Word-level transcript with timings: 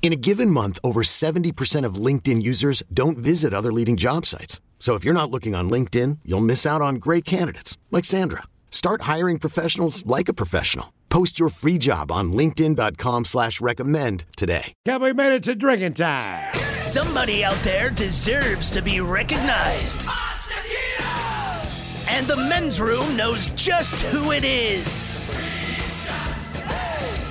In 0.00 0.12
a 0.12 0.16
given 0.16 0.50
month, 0.50 0.78
over 0.82 1.02
70% 1.02 1.84
of 1.84 1.96
LinkedIn 1.96 2.40
users 2.40 2.82
don't 2.94 3.18
visit 3.18 3.52
other 3.52 3.72
leading 3.72 3.98
job 3.98 4.24
sites. 4.24 4.62
So 4.78 4.94
if 4.94 5.04
you're 5.04 5.12
not 5.12 5.30
looking 5.30 5.54
on 5.54 5.68
LinkedIn, 5.68 6.20
you'll 6.24 6.40
miss 6.40 6.64
out 6.64 6.80
on 6.80 6.94
great 6.94 7.26
candidates 7.26 7.76
like 7.90 8.06
Sandra. 8.06 8.44
Start 8.70 9.02
hiring 9.02 9.38
professionals 9.38 10.06
like 10.06 10.30
a 10.30 10.32
professional. 10.32 10.94
Post 11.10 11.38
your 11.38 11.48
free 11.48 11.78
job 11.78 12.12
on 12.12 12.32
LinkedIn.com 12.32 13.24
slash 13.24 13.60
recommend 13.60 14.24
today. 14.36 14.72
Have 14.86 15.02
we 15.02 15.12
made 15.12 15.32
it 15.34 15.42
to 15.44 15.54
drinking 15.54 15.94
time? 15.94 16.54
Somebody 16.72 17.44
out 17.44 17.60
there 17.62 17.90
deserves 17.90 18.70
to 18.72 18.82
be 18.82 19.00
recognized. 19.00 20.06
And 22.08 22.26
the 22.26 22.36
men's 22.36 22.80
room 22.80 23.16
knows 23.16 23.48
just 23.48 24.00
who 24.00 24.32
it 24.32 24.44
is. 24.44 25.22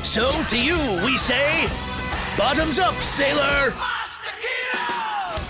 So 0.04 0.32
to 0.46 0.60
you, 0.60 0.78
we 1.06 1.18
say, 1.18 1.70
bottoms 2.38 2.78
up, 2.78 2.94
sailor. 3.02 3.74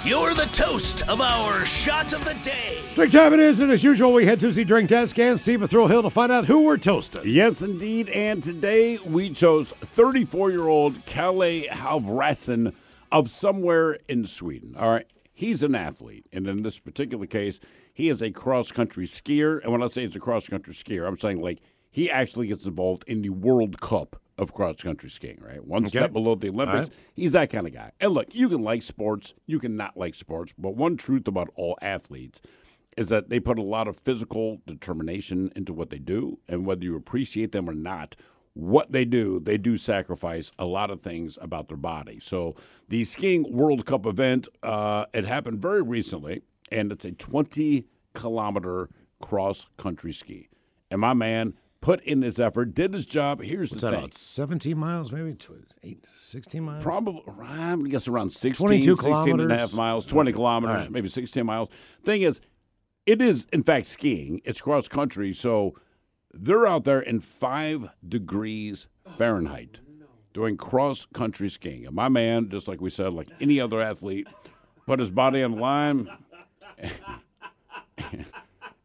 You're 0.06 0.34
the 0.34 0.48
toast 0.54 1.08
of 1.10 1.20
our 1.20 1.66
shot 1.66 2.14
of 2.14 2.24
the 2.24 2.34
day. 2.36 2.80
Drink 2.96 3.12
time 3.12 3.34
it 3.34 3.42
is, 3.42 3.60
and 3.60 3.70
as 3.70 3.84
usual, 3.84 4.14
we 4.14 4.26
head 4.26 4.40
to 4.40 4.50
the 4.50 4.64
drink 4.64 4.88
desk 4.88 5.20
and 5.20 5.38
Steve 5.38 5.62
of 5.62 5.70
Thrill 5.70 5.88
Hill 5.88 6.02
to 6.04 6.10
find 6.10 6.32
out 6.32 6.46
who 6.46 6.62
we're 6.62 6.78
toasting. 6.78 7.24
Yes, 7.26 7.62
indeed. 7.62 8.08
And 8.10 8.42
today 8.42 9.00
we 9.00 9.30
chose 9.32 9.72
34 9.82 10.52
year 10.52 10.68
old 10.68 11.06
Calle 11.06 11.66
Halfvarsson 11.70 12.74
of 13.12 13.30
somewhere 13.30 14.00
in 14.08 14.26
Sweden. 14.26 14.76
All 14.80 14.92
right. 14.92 15.06
He's 15.34 15.62
an 15.62 15.76
athlete. 15.76 16.26
And 16.32 16.48
in 16.48 16.64
this 16.64 16.80
particular 16.80 17.26
case, 17.26 17.60
he 17.94 18.08
is 18.08 18.22
a 18.22 18.32
cross 18.32 18.72
country 18.72 19.06
skier. 19.06 19.62
And 19.62 19.74
when 19.74 19.84
I 19.84 19.88
say 19.88 20.04
he's 20.04 20.16
a 20.16 20.22
cross 20.22 20.48
country 20.48 20.74
skier, 20.74 21.06
I'm 21.06 21.18
saying 21.18 21.42
like 21.42 21.60
he 21.92 22.10
actually 22.10 22.48
gets 22.48 22.66
involved 22.66 23.04
in 23.08 23.22
the 23.24 23.30
World 23.30 23.82
Cup 23.82 24.22
of 24.38 24.54
cross 24.54 24.78
country 24.84 25.10
skiing, 25.10 25.40
right? 25.42 25.66
One 25.66 25.84
Okay. 25.84 25.90
step 25.90 26.14
below 26.14 26.36
the 26.36 26.50
Olympics. 26.50 26.90
Right. 26.90 26.98
He's 27.16 27.32
that 27.32 27.50
kind 27.50 27.66
of 27.68 27.74
guy. 27.74 27.92
And 28.00 28.12
look, 28.14 28.34
you 28.36 28.50
can 28.50 28.62
like 28.62 28.84
sports, 28.84 29.34
you 29.46 29.60
can 29.60 29.76
not 29.76 29.98
like 29.98 30.14
sports, 30.16 30.54
but 30.58 30.76
one 30.76 30.96
truth 30.98 31.28
about 31.28 31.50
all 31.56 31.78
athletes 31.82 32.42
is 32.96 33.10
that 33.10 33.30
they 33.30 33.40
put 33.40 33.60
a 33.60 33.64
lot 33.64 33.88
of 33.88 33.98
physical 34.00 34.60
determination 34.66 35.52
into 35.56 35.72
what 35.74 35.90
they 35.92 36.00
do, 36.00 36.40
and 36.48 36.66
whether 36.66 36.84
you 36.84 36.96
appreciate 36.96 37.52
them 37.52 37.70
or 37.70 37.74
not, 37.76 38.16
what 38.54 38.92
they 38.92 39.06
do, 39.06 39.40
they 39.40 39.56
do 39.58 39.78
sacrifice 39.78 40.52
a 40.58 40.66
lot 40.66 40.90
of 40.90 41.00
things 41.00 41.38
about 41.42 41.68
their 41.68 41.78
body. 41.78 42.20
So 42.20 42.56
the 42.90 43.04
skiing 43.06 43.46
World 43.56 43.86
Cup 43.86 44.08
event, 44.08 44.48
uh, 44.64 45.06
it 45.14 45.26
happened 45.26 45.62
very 45.62 45.84
recently, 45.84 46.42
and 46.72 46.92
it's 46.92 47.06
a 47.06 47.12
20 47.12 47.86
kilometer 48.16 48.90
cross 49.22 49.68
country 49.78 50.12
ski. 50.12 50.50
And 50.90 51.00
my 51.02 51.14
man 51.14 51.54
put 51.88 52.04
in 52.04 52.22
his 52.22 52.38
effort, 52.38 52.76
did 52.76 52.94
his 52.94 53.06
job. 53.06 53.42
Here's 53.42 53.72
What's 53.72 53.82
the 53.82 53.92
that, 53.92 53.96
thing. 53.96 54.04
about 54.04 54.14
17 54.14 54.78
miles, 54.78 55.10
maybe? 55.10 55.34
Tw- 55.36 55.64
Eight, 55.84 56.06
16 56.10 56.62
miles? 56.62 56.84
Probably, 56.84 57.24
I 57.42 57.78
guess 57.88 58.10
around 58.10 58.32
16, 58.32 58.68
22 58.68 58.96
16 58.98 59.40
and 59.40 59.50
a 59.50 59.58
half 59.58 59.72
miles, 59.72 60.06
20 60.06 60.34
kilometers, 60.34 60.76
All 60.76 60.82
right. 60.82 60.92
maybe 60.92 61.08
16 61.08 61.46
miles. 61.46 61.70
Thing 62.04 62.24
is, 62.24 62.42
it 63.06 63.22
is, 63.22 63.48
in 63.54 63.64
fact, 63.64 63.88
skiing. 63.88 64.42
It's 64.44 64.60
cross 64.60 64.90
country. 64.90 65.32
So 65.34 65.76
they're 66.34 66.68
out 66.68 66.84
there 66.84 67.00
in 67.00 67.22
five 67.22 67.88
degrees 68.06 68.90
Fahrenheit 69.18 69.80
doing 70.34 70.58
cross 70.58 71.06
country 71.14 71.48
skiing. 71.48 71.86
And 71.86 71.96
my 71.96 72.10
man, 72.10 72.50
just 72.50 72.68
like 72.68 72.82
we 72.82 72.90
said, 72.90 73.14
like 73.14 73.30
any 73.40 73.62
other 73.62 73.82
athlete, 73.82 74.28
put 74.86 75.00
his 75.00 75.10
body 75.10 75.42
on 75.42 75.52
the 75.52 75.62
line. 75.62 76.10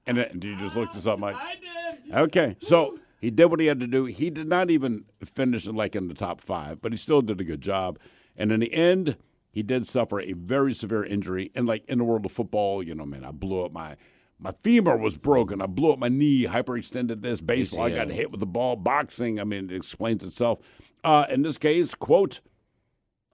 and 0.07 0.19
then, 0.19 0.39
did 0.39 0.45
you 0.45 0.57
just 0.57 0.77
look 0.77 0.93
this 0.93 1.09
up, 1.09 1.19
Mike? 1.19 1.35
I 1.35 1.57
did. 1.57 1.72
Okay. 2.13 2.57
So 2.61 2.99
he 3.21 3.31
did 3.31 3.47
what 3.47 3.61
he 3.61 3.67
had 3.67 3.81
to 3.81 3.87
do. 3.87 4.07
He 4.07 4.31
did 4.31 4.49
not 4.49 4.71
even 4.71 5.05
finish 5.25 5.67
in 5.67 5.75
like 5.75 5.95
in 5.95 6.09
the 6.09 6.15
top 6.15 6.41
five, 6.41 6.83
but 6.83 6.93
he 6.93 6.99
still 6.99 7.23
did 7.23 7.41
a 7.41 7.45
good 7.45 7.61
job. 7.61 7.99
And 8.37 8.51
in 8.51 8.61
the 8.61 8.73
end, 8.73 9.17
he 9.51 9.63
did 9.63 9.87
suffer 9.87 10.21
a 10.21 10.33
very 10.33 10.75
severe 10.75 11.05
injury. 11.05 11.51
And 11.55 11.67
like 11.67 11.85
in 11.87 11.99
the 11.99 12.05
world 12.05 12.27
of 12.27 12.33
football, 12.33 12.83
you 12.83 12.95
know, 12.95 13.07
man, 13.07 13.25
I 13.25 13.31
blew 13.31 13.65
up 13.65 13.73
my 13.73 13.97
my 14.39 14.51
femur 14.51 14.97
was 14.97 15.17
broken. 15.17 15.63
I 15.63 15.67
blew 15.67 15.93
up 15.93 16.01
my 16.01 16.09
knee, 16.09 16.47
hyperextended 16.47 17.23
this. 17.23 17.41
Baseball, 17.41 17.85
I 17.85 17.91
got 17.91 18.11
hit 18.11 18.33
with 18.33 18.41
the 18.41 18.47
ball. 18.47 18.75
Boxing, 18.75 19.39
I 19.39 19.45
mean, 19.45 19.71
it 19.71 19.77
explains 19.77 20.25
itself. 20.25 20.59
Uh, 21.05 21.27
in 21.31 21.43
this 21.43 21.59
case, 21.59 21.95
quote, 21.95 22.41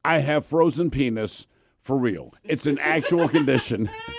I 0.04 0.18
have 0.18 0.44
frozen 0.44 0.90
penis 0.90 1.46
for 1.80 1.96
real. 1.96 2.34
It's 2.44 2.66
an 2.66 2.78
actual 2.78 3.28
condition. 3.28 3.88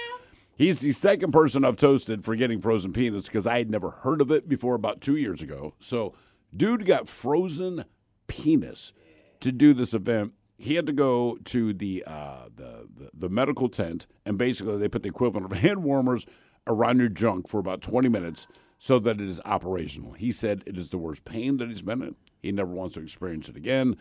He's 0.60 0.82
the 0.82 0.92
second 0.92 1.32
person 1.32 1.64
I've 1.64 1.78
toasted 1.78 2.26
for 2.26 2.36
getting 2.36 2.60
frozen 2.60 2.92
penis 2.92 3.28
because 3.28 3.48
I 3.48 3.60
had 3.60 3.72
never 3.72 3.92
heard 3.92 4.20
of 4.20 4.30
it 4.30 4.50
before 4.50 4.76
about 4.76 5.00
two 5.00 5.16
years 5.16 5.42
ago. 5.42 5.74
So, 5.80 6.14
dude 6.54 6.84
got 6.86 7.08
frozen 7.08 7.86
penis 8.28 8.92
to 9.40 9.54
do 9.54 9.74
this 9.74 9.94
event. 9.94 10.34
He 10.58 10.76
had 10.76 10.86
to 10.88 10.92
go 10.92 11.38
to 11.46 11.74
the, 11.74 12.04
uh, 12.06 12.50
the, 12.54 12.90
the 12.94 13.10
the 13.14 13.30
medical 13.30 13.70
tent, 13.70 14.06
and 14.26 14.38
basically 14.38 14.76
they 14.76 14.90
put 14.90 15.04
the 15.04 15.08
equivalent 15.08 15.50
of 15.50 15.58
hand 15.58 15.82
warmers 15.86 16.26
around 16.68 17.00
your 17.00 17.08
junk 17.08 17.48
for 17.48 17.62
about 17.62 17.82
20 17.82 18.10
minutes 18.10 18.46
so 18.78 19.00
that 19.00 19.22
it 19.22 19.30
is 19.30 19.40
operational. 19.46 20.12
He 20.12 20.34
said 20.34 20.64
it 20.66 20.78
is 20.78 20.90
the 20.90 20.98
worst 20.98 21.24
pain 21.24 21.56
that 21.58 21.70
he's 21.70 21.82
been 21.82 22.02
in. 22.02 22.16
He 22.44 22.52
never 22.52 22.72
wants 22.72 22.96
to 22.96 23.02
experience 23.02 23.48
it 23.48 23.56
again. 23.56 23.96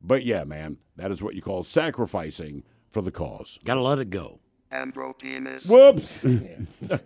But 0.00 0.24
yeah, 0.24 0.44
man, 0.44 0.76
that 0.94 1.10
is 1.10 1.24
what 1.24 1.34
you 1.34 1.42
call 1.42 1.64
sacrificing 1.64 2.62
for 2.92 3.02
the 3.02 3.10
cause. 3.10 3.58
Gotta 3.64 3.82
let 3.82 3.98
it 3.98 4.10
go. 4.10 4.38
Andropenis. 4.72 5.68
Whoops. 5.68 6.24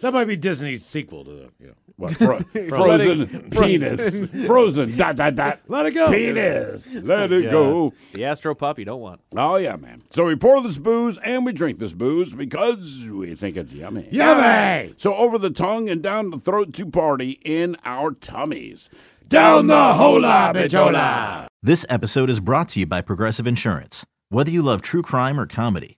That 0.00 0.12
might 0.12 0.26
be 0.26 0.36
Disney's 0.36 0.84
sequel 0.84 1.24
to 1.24 1.30
the, 1.30 1.52
you 1.58 1.66
know. 1.68 1.74
What, 1.96 2.16
fro- 2.16 2.38
frozen 2.68 3.50
penis. 3.50 4.22
Frozen. 4.46 4.96
Dot, 4.96 5.16
dot, 5.16 5.34
dot. 5.34 5.60
Let 5.66 5.86
it 5.86 5.90
go. 5.92 6.08
Penis. 6.08 6.86
Let 6.92 7.32
it 7.32 7.50
go. 7.50 7.92
The 8.12 8.24
Astro 8.24 8.54
Pup 8.54 8.78
you 8.78 8.84
don't 8.84 9.00
want. 9.00 9.20
Oh, 9.36 9.56
yeah, 9.56 9.74
man. 9.74 10.04
So 10.10 10.24
we 10.24 10.36
pour 10.36 10.62
this 10.62 10.78
booze 10.78 11.18
and 11.18 11.44
we 11.44 11.52
drink 11.52 11.80
this 11.80 11.92
booze 11.92 12.32
because 12.32 13.04
we 13.10 13.34
think 13.34 13.56
it's 13.56 13.72
yummy. 13.72 14.08
Yummy! 14.12 14.94
So 14.96 15.14
over 15.14 15.38
the 15.38 15.50
tongue 15.50 15.88
and 15.88 16.00
down 16.00 16.30
the 16.30 16.38
throat 16.38 16.72
to 16.74 16.86
party 16.86 17.40
in 17.44 17.76
our 17.84 18.12
tummies. 18.12 18.88
Down 19.26 19.66
the 19.66 19.94
hola, 19.94 20.52
bichola! 20.54 21.48
This 21.60 21.84
episode 21.88 22.30
is 22.30 22.38
brought 22.38 22.68
to 22.70 22.80
you 22.80 22.86
by 22.86 23.00
Progressive 23.00 23.48
Insurance. 23.48 24.06
Whether 24.28 24.52
you 24.52 24.62
love 24.62 24.82
true 24.82 25.02
crime 25.02 25.40
or 25.40 25.46
comedy, 25.46 25.97